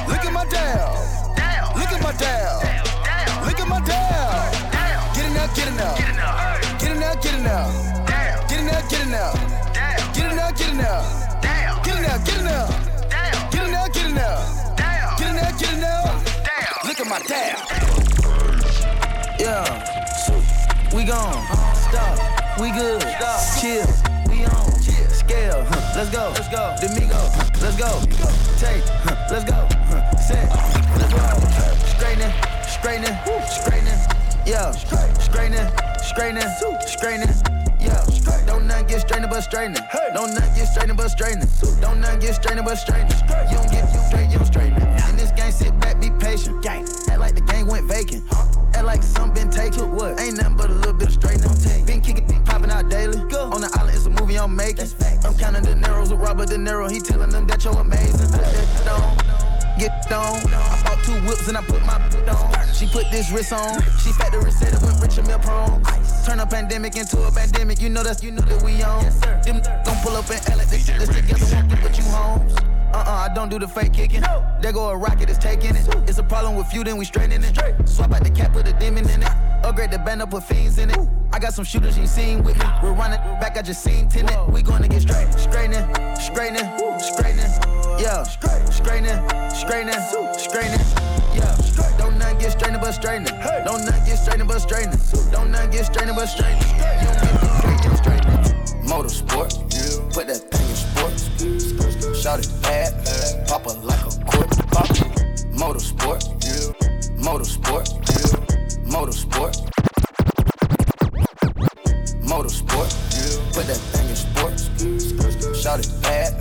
Look 0.07 0.25
at 0.27 0.33
my 0.33 0.45
down. 0.45 0.93
Look 1.75 1.91
at 1.91 2.03
my 2.03 2.13
down. 2.13 2.61
Look 3.47 3.61
at 3.61 3.67
my 3.67 3.81
down. 3.81 4.53
Get 5.15 5.25
enough, 5.25 5.57
get 5.57 5.69
enough. 5.69 5.97
Get 6.79 6.91
enough, 6.93 7.23
get 7.23 7.35
enough. 7.35 7.73
Get 8.47 8.61
enough, 8.61 8.91
get 8.91 9.07
enough. 9.07 9.41
Get 10.13 10.33
enough, 10.33 10.59
get 10.59 10.71
enough. 10.71 11.83
Get 11.83 11.97
enough, 11.97 12.25
get 12.27 12.41
enough. 12.41 12.71
Get 13.51 13.69
enough, 13.69 13.93
get 13.95 14.07
enough. 14.11 15.19
Get 15.19 15.31
enough, 15.31 15.59
get 15.59 15.73
enough. 15.73 16.85
Look 16.85 17.01
at 17.01 17.07
my 17.09 17.21
down. 17.23 17.57
Yeah. 19.41 19.65
We 20.95 21.05
gone. 21.05 21.43
Stop. 21.75 22.61
We 22.61 22.71
good. 22.71 23.01
Stop. 23.01 23.61
Chill. 23.63 24.16
Scale, 25.27 25.65
huh, 25.69 25.93
let's 25.97 26.11
go. 26.11 26.31
Let's 26.39 26.49
go. 26.49 26.77
Domingo, 26.81 27.19
let's 27.59 27.77
go. 27.77 27.91
Take, 28.63 28.85
huh, 29.03 29.27
let's 29.29 29.43
go. 29.43 29.67
Set, 30.23 30.47
let's 30.95 31.11
go. 31.11 31.27
Straightening, 31.91 32.31
straightening, 32.63 33.17
straightening. 33.51 33.99
Yeah, 34.47 34.71
straightening, 34.71 35.67
straightening, 35.99 36.47
straightening. 36.87 37.35
Yeah, 37.81 38.07
don't 38.47 38.69
nothing 38.69 38.87
get 38.87 39.01
strained 39.01 39.27
but 39.29 39.41
straightening. 39.41 39.83
Don't 40.15 40.33
nothing 40.33 40.55
get 40.55 40.67
strained 40.69 40.97
but 40.97 41.09
straightening. 41.09 41.49
Don't 41.81 42.01
nothing 42.01 42.21
get 42.21 42.35
strained 42.37 42.65
but 42.65 42.77
straightening. 42.77 43.19
You 43.51 43.57
don't 43.57 43.71
get 43.73 43.93
you 43.93 44.01
straight, 44.07 44.31
you 44.31 44.39
don't 44.39 44.47
straighten. 44.47 44.86
Sit 45.67 45.81
back, 45.81 46.01
be 46.01 46.11
patient. 46.11 46.63
Gang. 46.63 46.85
Act 47.11 47.19
like 47.19 47.35
the 47.35 47.41
game 47.41 47.67
went 47.67 47.87
vacant. 47.87 48.23
Act 48.73 48.85
like 48.85 49.03
some 49.03 49.35
been 49.35 49.51
taken. 49.51 49.97
What? 49.97 50.21
Ain't 50.21 50.37
nothing 50.37 50.57
but 50.57 50.71
a 50.71 50.73
little 50.73 50.93
bit 50.93 51.09
of 51.09 51.15
straightening. 51.15 51.51
Been 51.85 52.01
kicking, 52.01 52.25
been 52.25 52.45
popping 52.45 52.71
out 52.71 52.89
daily. 52.89 53.19
Go. 53.29 53.51
On 53.51 53.61
the 53.61 53.71
island, 53.75 53.97
it's 53.97 54.07
a 54.07 54.11
movie 54.11 54.39
I'm 54.39 54.55
making. 54.55 54.87
I'm 55.25 55.35
counting 55.35 55.65
the 55.65 55.75
narrows 55.75 56.13
with 56.13 56.21
Robert 56.21 56.51
De 56.51 56.57
Niro. 56.57 56.89
He 56.89 57.01
telling 57.01 57.31
them 57.31 57.49
that 57.49 57.65
you're 57.65 57.75
amazing. 57.75 58.31
Put 58.31 58.43
that 58.43 58.89
on 58.93 59.37
get 59.77 59.91
on. 60.13 60.39
I 60.55 60.83
bought 60.85 61.05
two 61.05 61.19
whips 61.27 61.49
and 61.49 61.59
I 61.59 61.63
put 61.63 61.85
my 61.85 61.97
on. 62.31 62.75
She 62.75 62.87
put 62.87 63.11
this 63.11 63.31
wrist 63.33 63.53
on. 63.53 63.83
She 63.99 64.13
factory 64.13 64.53
said 64.53 64.73
it 64.73 64.83
went 64.83 65.01
rich 65.01 65.19
and 65.19 65.27
milk 65.27 65.43
prone. 65.43 65.83
Turn 66.25 66.41
a 66.41 66.47
pandemic 66.47 66.97
into 66.97 67.21
a 67.27 67.33
pandemic. 67.33 67.81
You 67.81 67.91
know 67.91 68.05
that's 68.05 68.23
you 68.23 68.31
know 68.31 68.43
that 68.43 68.63
we 68.63 68.83
on. 68.83 69.05
Them 69.43 69.61
gon' 69.85 69.97
pull 70.03 70.17
up 70.17 70.31
and 70.31 70.39
act 70.47 70.57
like 70.57 70.69
shit 70.69 70.99
this 70.99 71.09
together. 71.09 71.47
Won't 71.55 71.69
get 71.69 71.81
put 71.81 71.99
you 71.99 72.05
homes. 72.05 72.76
Uh-uh, 72.93 73.29
I 73.31 73.35
don't 73.35 73.49
do 73.49 73.59
the 73.59 73.69
fake 73.69 73.93
kicking. 73.93 74.23
There 74.61 74.73
go 74.73 74.89
a 74.91 74.97
rocket, 74.97 75.29
it's 75.29 75.39
taking 75.39 75.77
it. 75.77 75.87
It's 76.09 76.19
a 76.19 76.23
problem 76.23 76.57
with 76.57 76.73
you, 76.73 76.85
then 76.85 76.97
we 76.97 77.05
straightening 77.05 77.45
it. 77.45 77.89
Swap 77.89 78.13
out 78.13 78.25
the 78.25 78.31
cap, 78.31 78.53
put 78.53 78.67
a 78.69 78.73
demon 78.75 79.09
in 79.11 79.23
it. 79.23 79.29
Upgrade 79.65 79.91
the 79.91 79.99
band 79.99 80.23
up, 80.23 80.31
put 80.31 80.45
fiends 80.45 80.79
in 80.79 80.91
it. 80.91 80.99
I 81.33 81.39
got 81.39 81.53
some 81.53 81.65
shooters 81.65 81.99
you 81.99 82.07
seen 82.07 82.43
with 82.43 82.59
me. 82.59 82.67
We're 82.83 82.93
running 82.93 83.21
back, 83.41 83.57
I 83.59 83.63
just 83.63 83.83
seen 83.83 84.09
tenant. 84.09 84.51
We 84.51 84.63
gonna 84.63 84.89
get 84.89 85.03
straight, 85.03 85.33
straightening, 85.35 85.85
straightening, 86.17 86.67
straightening. 87.01 87.51
Yeah, 87.99 88.23
straightening, 88.23 89.19
straightening, 89.51 90.01
straightening. 90.39 90.87
Yeah, 91.35 91.57
don't 91.99 92.19
nothing 92.19 92.39
get 92.39 92.53
strained 92.53 92.81
but 92.81 92.93
straightening. 92.93 93.35
Don't 93.65 93.85
nothing 93.85 94.05
get 94.07 94.17
strained 94.19 94.49
but 94.49 94.59
straightening. 94.61 95.01
Don't 95.31 95.51
nothing 95.51 95.71
get 95.71 95.87
strained 95.87 96.13
but 96.17 96.27
straightening. 96.27 96.69
You 97.03 97.11
don't 97.13 97.83
get 97.83 97.99
straight, 97.99 97.99
straightening. 97.99 98.57
Motorsport, 98.87 99.51
put 100.15 100.27
that 100.29 100.37
thing 100.37 100.37
in 100.37 100.41
sports. 100.41 100.56
Shout 102.27 102.41
it 102.41 102.51
bad, 102.61 103.47
pop 103.47 103.65
it 103.69 103.79
like 103.85 104.01
a 104.01 104.11
court. 104.27 104.51
Pop 104.73 104.91
it. 104.91 105.47
Motorsport, 105.55 106.27
motorsport, 107.21 107.87
motorsport. 108.85 109.55
Motorsport, 112.27 112.91
put 113.55 113.67
that 113.69 113.81
thing 113.95 114.09
in 114.09 114.17
sports. 114.17 115.63
Shout 115.63 115.79
it 115.79 116.03
bad, 116.03 116.35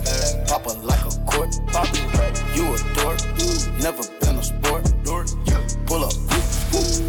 pop 0.48 0.66
it 0.66 0.76
like 0.82 1.04
a 1.04 1.10
court. 1.24 1.54
Pop 1.68 1.86
it. 1.92 2.02
You 2.56 2.74
a 2.74 2.78
dork, 2.96 3.22
never 3.78 4.02
been 4.18 4.38
a 4.38 4.42
sport. 4.42 4.92
Pull 5.86 6.02
up, 6.02 6.12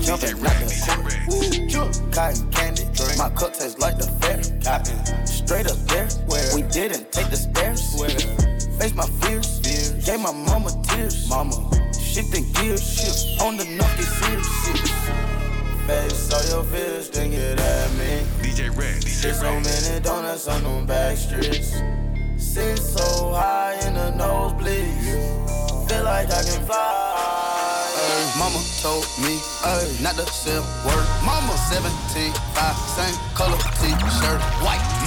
jump 0.04 0.22
jumping 0.22 0.40
like 0.44 0.62
a 0.62 0.70
court. 0.86 2.14
Cotton 2.14 2.52
candy, 2.52 2.86
my 3.18 3.32
cup 3.32 3.56
tastes 3.56 3.80
like 3.80 3.98
the 3.98 4.06
fair. 4.22 5.26
Straight 5.26 5.66
up 5.66 5.87
So 19.34 19.52
many 19.60 20.00
donuts 20.00 20.48
on 20.48 20.64
them 20.64 20.86
back 20.86 21.18
streets. 21.18 21.82
So 22.38 23.34
high 23.34 23.78
in 23.86 23.94
the 23.94 24.12
nosebleeds. 24.18 25.90
Feel 25.90 26.04
like 26.04 26.32
I 26.32 26.44
can 26.44 26.66
fly. 26.66 27.08
Mama 28.40 28.60
told 28.82 29.06
me, 29.22 29.40
ay, 29.64 29.84
not 30.02 30.16
say 30.30 30.56
a 30.56 30.62
word. 30.86 31.08
Mama 31.26 31.54
17, 31.70 32.32
5, 32.32 32.76
same 32.96 33.16
color 33.36 33.58
t-shirt, 33.80 34.42
white. 34.64 35.07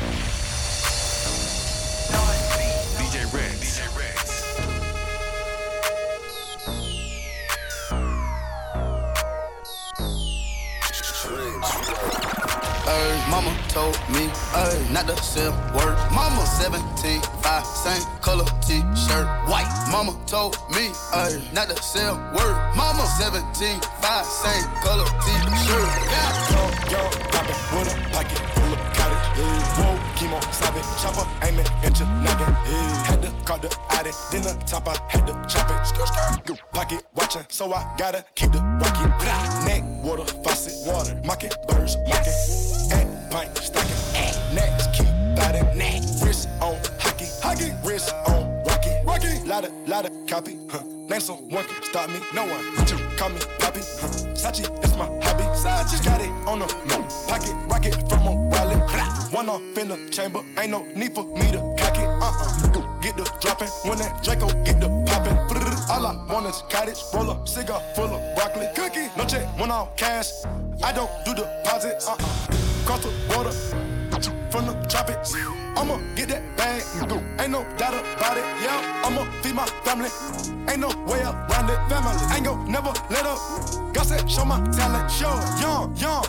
Told 13.73 13.97
me, 14.11 14.27
ay, 14.53 14.75
not 14.91 15.07
say 15.19 15.47
a 15.47 15.51
word. 15.75 15.97
Mama 16.13 16.45
17, 16.47 17.21
5, 17.23 17.67
same 17.67 18.03
color 18.21 18.45
t-shirt, 18.67 19.27
white. 19.49 19.71
Mama 19.91 20.17
told 20.27 20.57
me, 20.71 20.91
ay, 21.15 21.41
not 21.53 21.71
say 21.79 22.05
a 22.05 22.15
word. 22.35 22.57
Mama 22.75 23.07
17, 23.19 23.81
5, 23.81 24.27
same 24.27 24.65
color 24.83 25.07
t-shirt. 25.23 25.89
Yeah. 26.11 26.51
With 27.71 27.95
a 27.95 28.11
pocket 28.11 28.39
full 28.55 28.73
of 28.73 29.00
cottage. 29.35 29.71
Whoa, 29.79 29.97
chemo, 30.17 30.41
savage, 30.53 30.85
chopper, 31.01 31.27
aiming 31.47 31.67
at 31.83 31.99
your 31.99 32.09
noggin. 32.09 32.55
Had 33.05 33.23
to 33.23 33.31
call 33.45 33.59
the 33.59 33.75
addy, 33.91 34.11
then 34.33 34.43
the 34.43 34.65
top, 34.67 34.89
I 34.89 34.97
had 35.09 35.27
to 35.27 35.33
chop 35.49 35.71
it. 35.71 35.77
Skr, 35.87 36.07
skr. 36.07 36.59
Pocket 36.73 37.05
watching, 37.15 37.43
so 37.49 37.73
I 37.73 37.95
gotta 37.99 38.25
keep 38.35 38.53
the 38.53 38.61
rocket. 38.61 39.11
Neck, 39.67 39.83
water, 40.05 40.25
faucet, 40.43 40.87
water, 40.87 41.21
market, 41.25 41.55
birds, 41.69 41.97
market. 42.09 42.35
And 42.93 43.31
pint, 43.31 43.57
stocking. 43.59 43.91
Next, 44.55 44.93
keep 44.93 45.07
biting. 45.37 45.79
Neck, 45.79 46.03
wrist 46.23 46.49
on 46.61 46.77
hockey, 46.99 47.27
hockey, 47.43 47.73
wrist 47.85 48.13
on 48.27 48.65
rocky, 48.65 48.91
rocky. 49.05 49.39
Lotta, 49.47 49.71
lotta 49.87 50.11
copy, 50.27 50.59
huh. 50.69 50.83
Name 51.09 51.21
someone 51.21 51.65
can 51.65 51.83
stop 51.83 52.09
me, 52.11 52.21
no 52.35 52.47
one. 52.47 53.00
Call 53.21 53.29
me 53.29 53.41
Poppy. 53.59 53.81
Sachi, 53.81 54.65
that's 54.81 54.97
my 54.97 55.05
hobby. 55.05 55.45
Sachi, 55.53 56.03
got 56.03 56.23
it 56.23 56.31
on 56.49 56.61
the 56.61 56.67
no. 56.89 57.03
pocket, 57.29 57.55
rocket 57.69 58.09
from 58.09 58.27
a 58.27 58.35
wallet. 58.35 58.81
One 59.31 59.51
off 59.51 59.61
in 59.77 59.89
the 59.89 60.09
chamber, 60.11 60.41
ain't 60.57 60.71
no 60.71 60.87
need 60.97 61.15
for 61.15 61.25
me 61.25 61.53
to 61.53 61.59
cock 61.77 61.99
it. 61.99 62.09
Uh-uh. 62.09 63.01
Get 63.03 63.19
the 63.19 63.31
dropping, 63.39 63.69
when 63.85 63.99
that 63.99 64.23
Draco 64.23 64.47
get 64.65 64.81
the 64.81 64.89
popping. 65.07 65.37
All 65.91 66.07
I 66.07 66.33
want 66.33 66.47
is 66.47 66.63
cottage, 66.71 66.97
roll 67.13 67.31
up, 67.31 67.47
cigar 67.47 67.83
full 67.95 68.07
of 68.07 68.37
broccoli. 68.37 68.69
Cookie, 68.75 69.09
no 69.19 69.27
check, 69.27 69.45
one 69.59 69.71
off 69.71 69.95
cash. 69.99 70.31
I 70.83 70.91
don't 70.91 71.11
do 71.27 71.35
deposits. 71.35 72.09
Uh-uh. 72.09 72.17
Cross 72.87 73.05
the 73.05 73.13
border, 73.29 73.53
from 74.51 74.67
the 74.67 74.75
tropics. 74.89 75.35
I'ma 75.77 75.99
get 76.17 76.29
that 76.29 76.43
bag, 76.57 76.83
ain't 77.41 77.51
no 77.51 77.65
doubt 77.79 77.95
about 77.95 78.37
it. 78.37 78.45
Yeah, 78.63 79.05
I'ma 79.05 79.25
feed 79.43 79.55
my 79.55 79.67
family, 79.85 80.11
ain't 80.69 80.81
no 80.81 80.89
way 81.07 81.23
around 81.23 81.71
it. 81.71 81.79
Family, 81.89 82.35
ain't 82.35 82.45
gon' 82.45 82.71
never 82.71 82.93
let 83.11 83.25
up. 83.27 83.39
God 83.95 84.07
said, 84.07 84.31
show 84.31 84.45
my 84.45 84.59
talent, 84.71 85.11
show. 85.11 85.31
Young, 85.61 85.97
young, 85.97 86.25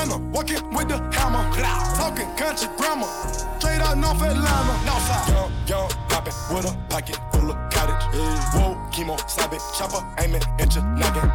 Anna, 0.00 0.16
walking 0.32 0.64
with 0.72 0.88
the 0.88 0.96
hammer. 1.12 1.44
Talking 2.00 2.28
country 2.36 2.68
grammar, 2.78 3.06
straight 3.60 3.82
out 3.84 3.98
North 3.98 4.22
Atlanta. 4.22 4.72
Northside. 4.88 5.28
Young, 5.28 5.52
young, 5.68 5.90
poppin' 6.08 6.32
with 6.48 6.64
a 6.64 6.72
pocket 6.88 7.18
full 7.32 7.50
of 7.50 7.58
cottage. 7.70 8.04
Whoa, 8.56 8.80
chemo, 8.92 9.20
savage, 9.28 9.60
chopper, 9.76 10.00
aiming 10.18 10.42
at 10.58 10.74
your 10.74 10.84
noggin. 10.96 11.28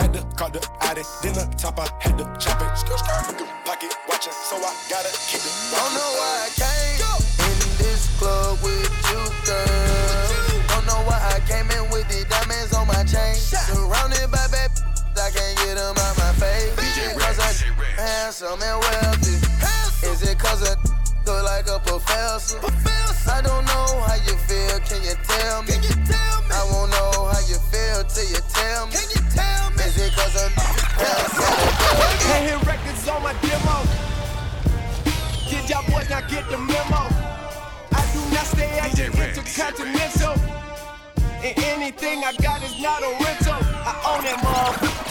Had 0.00 0.14
to 0.14 0.22
call 0.34 0.48
the 0.48 0.66
addy, 0.80 1.02
then 1.22 1.34
the 1.34 1.44
top, 1.58 1.78
I 1.78 1.88
had 2.00 2.16
to 2.16 2.24
chop 2.40 2.62
it. 2.62 2.72
Skr, 2.80 2.96
skr. 2.96 3.46
Pocket 3.66 3.92
watching, 4.08 4.32
so 4.32 4.56
I 4.56 4.72
gotta 4.88 5.12
keep 5.28 5.44
it. 5.44 5.52
Don't 5.76 5.92
know 5.92 6.10
why 6.16 6.48
I 6.48 6.50
came 6.56 6.96
in 7.44 7.58
this 7.76 8.08
club 8.16 8.56
with 8.64 8.88
you, 9.12 9.22
girl. 9.44 10.64
Don't 10.72 10.86
know 10.86 11.04
why 11.04 11.20
I 11.36 11.40
came 11.44 11.68
in 11.68 11.90
with 11.90 12.08
the 12.08 12.24
diamonds 12.30 12.72
on 12.72 12.86
my 12.86 13.04
chain. 13.04 13.34
Surrounded 13.34 14.30
by 14.30 14.48
bad 14.48 14.70
I 15.16 15.30
can't 15.30 15.56
get 15.58 15.76
them 15.76 15.96
out 15.96 16.16
my 16.18 16.32
face. 16.38 16.70
DJ 16.76 17.16
handsome 18.38 18.62
and 18.62 18.80
wealthy? 18.80 19.36
Is 20.06 20.22
it 20.22 20.38
cause 20.38 20.62
I 20.62 20.76
look 21.24 21.44
like 21.44 21.66
a 21.68 21.78
professor? 21.80 22.58
I 23.28 23.40
don't 23.40 23.64
know 23.64 24.00
how 24.04 24.14
you 24.14 24.36
feel, 24.44 24.78
can 24.80 25.02
you 25.02 25.16
tell 25.24 25.62
me? 25.62 25.74
I 26.52 26.68
won't 26.70 26.90
know 26.90 27.32
how 27.32 27.40
you 27.48 27.56
feel 27.72 28.04
till 28.04 28.28
you 28.28 28.40
tell 28.52 28.86
me. 28.86 28.92
Can 28.92 29.08
you 29.08 29.22
tell 29.32 29.70
me? 29.70 29.84
Is 29.84 29.96
it 29.96 30.12
cause 30.12 30.36
I'm 30.36 30.52
handsome 30.52 31.48
and 31.48 31.98
wealthy? 31.98 32.24
Can't 32.28 32.44
hear 32.48 32.58
records 32.68 33.08
on 33.08 33.22
my 33.22 33.32
demo. 33.40 33.76
Get 35.48 35.70
y'all 35.70 35.84
boys 35.88 36.10
now 36.10 36.20
get 36.28 36.48
the 36.50 36.58
memo. 36.58 37.08
I 37.92 38.02
do 38.12 38.20
not 38.34 38.46
stay 38.46 38.68
acting 38.78 39.12
DJ 39.12 39.18
Red, 39.18 39.28
intercontinental. 39.30 40.36
And 41.42 41.58
anything 41.64 42.24
I 42.24 42.32
got 42.42 42.62
is 42.62 42.80
not 42.80 43.02
a 43.02 43.10
rental. 43.24 43.60
I 43.80 43.92
own 44.04 44.24
that 44.24 44.42
mother. 44.44 45.05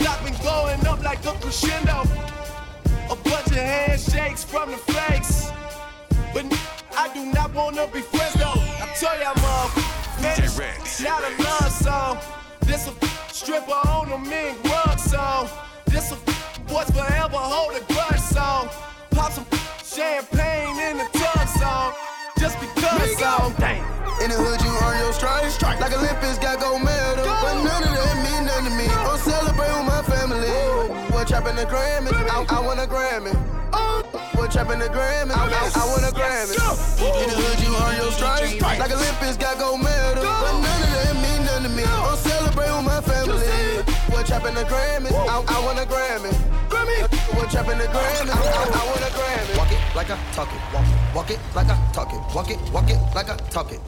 Stock 0.00 0.24
been 0.24 0.34
going 0.42 0.86
up 0.86 1.02
like 1.02 1.24
a 1.24 1.32
crescendo. 1.42 2.02
A 3.10 3.16
bunch 3.16 3.46
of 3.46 3.64
handshakes 3.72 4.44
from 4.44 4.70
the 4.70 4.76
flakes. 4.76 5.50
But 6.32 6.44
I 6.96 7.12
do 7.14 7.24
not 7.26 7.54
wanna 7.54 7.86
be 7.88 8.00
friends 8.00 8.34
though. 8.34 8.60
I 8.82 8.86
tell 8.98 9.16
y'all, 9.20 9.34
mother. 9.42 9.82
Man, 10.22 10.36
DJ 10.36 10.44
it's 10.44 10.58
Red, 10.58 10.76
DJ 10.80 11.04
not 11.04 11.22
a 11.22 11.42
love 11.42 11.72
song. 11.72 12.18
This 12.60 12.88
a 12.88 12.92
stripper 13.32 13.80
on 13.96 14.12
a 14.12 14.18
mink 14.18 14.62
rug 14.64 14.98
song. 14.98 15.48
This 15.86 16.12
a 16.12 16.16
boys 16.68 16.90
forever 16.90 17.40
hold 17.54 17.74
a 17.80 17.92
grudge 17.92 18.20
song. 18.20 18.68
Pop 19.10 19.32
some 19.32 19.46
champagne 19.84 20.78
in 20.88 20.98
the 20.98 21.08
tub 21.18 21.48
song. 21.48 21.92
Just 22.38 22.58
because 22.60 23.18
song. 23.18 23.54
Dang. 23.58 23.82
In 24.22 24.30
the 24.30 24.36
hood, 24.36 24.60
you 24.62 24.72
earn 24.84 24.98
your 24.98 25.12
stripes. 25.12 25.54
Strike. 25.54 25.80
Like 25.80 25.96
Olympics 25.96 26.38
got 26.38 26.60
gold 26.60 26.82
medal. 26.82 27.24
Go. 27.24 27.34
But 27.42 27.54
none 27.62 27.82
of 27.82 27.94
that 27.94 28.07
trapping 31.28 31.56
the 31.56 31.66
Grammy? 31.68 32.08
I, 32.08 32.40
I 32.48 32.60
want 32.64 32.80
a 32.80 32.88
Grammy. 32.88 33.36
Oh. 33.72 34.00
What 34.32 34.50
trapping 34.50 34.80
the 34.80 34.88
Grammy? 34.88 35.36
Oh, 35.36 35.44
I, 35.44 35.60
I, 35.60 35.68
I 35.76 35.84
want 35.92 36.08
a 36.08 36.12
Grammy. 36.16 36.56
In 37.20 37.28
the 37.28 37.36
hood, 37.36 37.60
you 37.60 37.70
earn 37.76 37.96
your 38.00 38.10
stripes. 38.16 38.56
Like 38.64 38.90
Olympics 38.90 39.36
got 39.36 39.60
gold 39.60 39.84
medal. 39.84 40.24
But 40.24 40.56
none 40.56 40.82
of 40.82 40.90
that 40.96 41.14
mean 41.20 41.44
nothing 41.44 41.68
to 41.68 41.72
me. 41.76 41.84
I'm 41.84 42.16
celebrating 42.16 42.76
with 42.80 42.88
my 42.88 43.00
family. 43.04 43.44
What 44.08 44.24
trapping 44.24 44.56
the 44.56 44.64
Grammy? 44.64 45.12
I, 45.12 45.36
I 45.36 45.58
want 45.60 45.78
a 45.78 45.84
Grammy. 45.84 46.32
Grammy. 46.72 46.96
What 47.36 47.50
trapping 47.52 47.76
the 47.76 47.84
Grammy? 47.92 48.32
I, 48.32 48.40
I, 48.40 48.64
I 48.72 48.82
want 48.88 49.04
a 49.04 49.12
Grammy. 49.12 49.52
Walk 49.60 49.72
it 49.72 49.80
like 49.94 50.10
I 50.10 50.16
talk 50.32 50.48
it. 50.48 50.62
Walk 50.72 50.88
it. 50.88 50.96
Walk 51.14 51.30
it 51.30 51.40
like 51.54 51.68
I 51.68 51.76
talk 51.92 52.08
it. 52.08 52.20
Walk 52.32 52.50
it. 52.50 52.58
Walk 52.72 52.88
it 52.88 53.00
like 53.14 53.28
I 53.28 53.36
talk 53.52 53.68
it. 53.68 53.80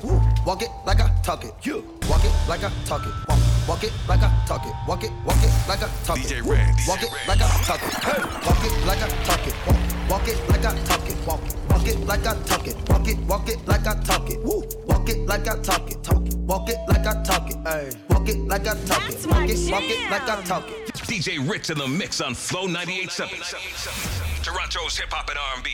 Walk 0.45 0.61
it 0.63 0.71
like 0.85 1.01
I 1.01 1.09
talk 1.25 1.45
it. 1.45 1.55
You. 1.65 1.89
Walk 2.05 2.21
it 2.21 2.33
like 2.49 2.65
I 2.65 2.71
talk 2.85 3.01
it. 3.09 3.15
Walk, 3.29 3.41
walk 3.71 3.85
it 3.85 3.93
like 4.09 4.21
I 4.21 4.31
talk 4.47 4.67
it. 4.67 4.75
Walk 4.89 5.05
it. 5.05 5.13
Walk 5.25 5.37
it 5.45 5.53
like 5.69 5.81
I 5.81 5.89
talk 6.03 6.19
it. 6.19 6.27
DJ 6.27 6.45
Red. 6.45 6.75
Walk 6.89 7.03
it 7.05 7.11
like 7.29 7.41
I 7.41 7.49
talk 7.63 7.81
it. 7.81 7.95
Hey. 8.03 8.21
Walk 8.45 8.65
it 8.67 8.85
like 8.85 9.01
I 9.01 9.09
talk 9.23 9.47
it. 9.47 9.55
Walk, 9.65 10.11
walk 10.11 10.29
it 10.29 10.49
like 10.49 10.65
I 10.65 10.77
talk 10.87 11.09
it. 11.09 11.17
Walk 11.25 11.47
it. 11.47 11.60
Walk 11.81 11.89
it 11.89 12.01
like 12.01 12.27
I 12.27 12.35
talk 12.43 12.67
it. 12.67 12.77
Walk 12.91 13.09
it. 13.09 13.19
Walk 13.21 13.49
it 13.49 13.67
like 13.67 13.87
I 13.87 13.95
talk 14.03 14.29
it. 14.29 14.39
Woo. 14.43 14.63
Walk 14.85 15.09
it 15.09 15.27
like 15.27 15.49
I 15.49 15.57
talk 15.61 15.91
it. 15.91 16.05
Talk 16.05 16.27
it. 16.27 16.35
Walk 16.35 16.69
it 16.69 16.77
like 16.87 17.07
I 17.07 17.23
talk 17.23 17.49
it. 17.49 17.57
Hey. 17.67 17.91
Walk 18.11 18.29
it 18.29 18.37
like 18.37 18.67
I 18.67 18.75
talk 18.85 19.09
it. 19.09 19.13
That's 19.13 19.27
Walk 19.27 19.41
my 19.41 19.47
it. 19.47 19.73
Walk 19.73 19.85
it 19.85 20.11
like 20.11 20.29
I 20.29 20.43
talk 20.43 20.69
it. 20.69 20.93
DJ 21.09 21.39
Ritz 21.51 21.71
in 21.71 21.79
the 21.79 21.89
mix 21.89 22.21
on 22.21 22.35
Flow 22.35 22.67
98.7. 22.67 24.45
Toronto's 24.45 24.99
hip 24.99 25.11
hop 25.11 25.31
and 25.31 25.39
R&B. 25.39 25.71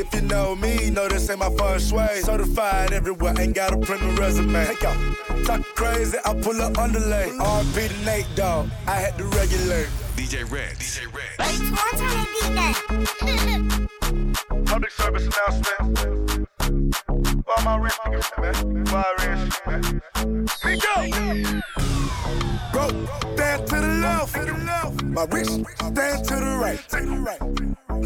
If 0.00 0.14
you 0.14 0.20
know 0.20 0.54
me, 0.54 0.88
know 0.88 1.08
this 1.08 1.28
ain't 1.28 1.40
my 1.40 1.50
first 1.56 1.90
way. 1.90 2.20
Certified 2.22 2.92
everywhere, 2.92 3.34
ain't 3.40 3.56
got 3.56 3.72
a 3.72 3.76
print 3.76 4.04
a 4.04 4.12
resume. 4.20 4.52
Hey, 4.52 4.76
yo, 4.80 4.94
talk 5.42 5.64
crazy, 5.74 6.16
I 6.24 6.32
pull 6.34 6.62
up 6.62 6.78
underlay. 6.78 7.30
RP 7.30 7.88
to 7.88 8.04
Nate, 8.04 8.28
dog. 8.36 8.70
I 8.86 8.92
had 8.92 9.18
to 9.18 9.24
regulate. 9.24 9.88
DJ 10.14 10.48
Red. 10.48 10.76
DJ 10.76 11.12
Red. 11.12 11.38
Public 14.80 14.92
service 14.92 15.26
announcement. 15.26 16.48
For 17.44 17.62
my 17.64 17.76
rich 17.76 17.92
niggas, 18.06 18.30
man. 18.40 18.88
All 18.94 19.14
rich, 19.20 19.60
man. 19.66 19.82
We 20.64 20.72
go. 20.80 20.94
Bro, 22.72 22.88
stand 23.34 23.66
to 23.66 23.76
the 23.76 23.98
left. 24.00 24.34
To 24.34 24.40
the 24.46 24.54
left. 24.64 25.02
My 25.02 25.24
rich, 25.24 25.48
stand 25.48 26.24
to 26.24 26.34
the 26.36 26.58
right. 26.58 26.88
To 26.88 26.96
the 26.96 27.18
right. 27.20 27.42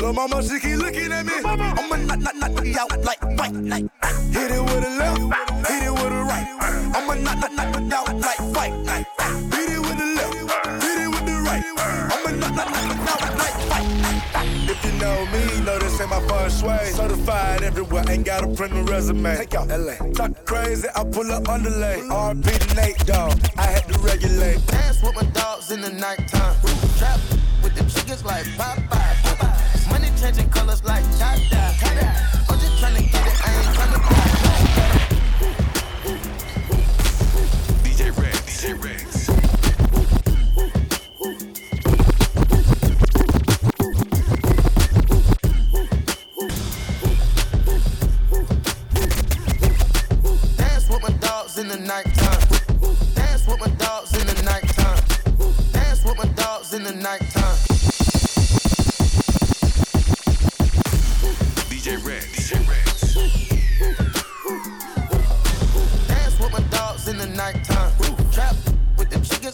Lil' 0.03 0.13
mama, 0.15 0.43
she 0.43 0.59
keep 0.59 0.79
looking 0.79 1.13
at 1.13 1.25
me. 1.25 1.35
I'ma 1.45 1.95
knock, 1.95 2.19
knock, 2.19 2.35
knock, 2.35 2.51
knock 2.51 2.77
out 2.77 3.05
like 3.05 3.23
white 3.39 3.53
night. 3.53 3.89
Hit 4.33 4.51
it 4.51 4.61
with 4.61 4.85
a 4.85 4.91
left, 4.99 5.21
hit 5.69 5.85
it 5.85 5.93
with 5.93 6.13
a 6.13 6.25
right. 6.27 6.49
I'ma 6.97 7.15
knock, 7.15 7.39
knock, 7.39 7.53
knock 7.53 7.81
you 7.83 7.95
out 7.95 8.19
like 8.19 8.41
white 8.57 8.77
night. 8.83 9.07
Hit 9.55 9.71
it 9.71 9.84
If 14.75 14.85
you 14.85 14.93
know 14.99 15.25
me, 15.27 15.65
know 15.65 15.79
this 15.79 16.01
ain't 16.01 16.11
my 16.11 16.21
first 16.27 16.65
way. 16.65 16.91
Certified 16.91 17.63
everywhere, 17.63 18.03
ain't 18.09 18.25
got 18.25 18.43
a 18.43 18.49
print 18.49 18.73
a 18.75 18.83
resume. 18.83 19.37
Take 19.37 19.55
out 19.55 19.69
LA. 19.69 19.95
Talk 20.13 20.45
crazy, 20.45 20.89
I 20.97 21.05
pull 21.05 21.31
up 21.31 21.49
underlay. 21.49 22.01
RP 22.01 22.43
to 22.43 22.75
Nate, 22.75 22.99
dog. 23.07 23.39
I 23.57 23.67
had 23.67 23.87
to 23.89 23.99
regulate. 24.01 24.67
Dance 24.67 25.01
with 25.01 25.15
my 25.15 25.23
dogs 25.31 25.71
in 25.71 25.81
the 25.81 25.91
nighttime. 25.91 26.57
Trap 26.99 27.21
with 27.63 27.75
the 27.77 27.85
chickens 27.85 28.25
like 28.25 28.47
Popeye. 28.59 29.91
Money 29.91 30.11
changing 30.21 30.51
colors 30.51 30.83
like 30.83 31.05
tie-dye. 31.19 32.34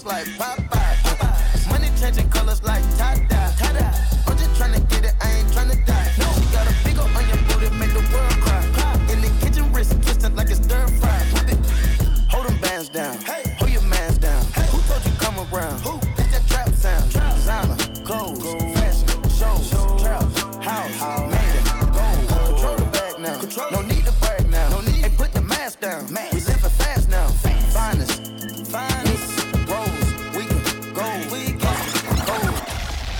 Chickens 0.00 0.06
like 0.06 0.26
Popeye. 0.38 1.70
Money 1.70 1.88
changing 2.00 2.28
colors 2.30 2.62
like 2.62 2.82
tie-dye. 2.96 3.39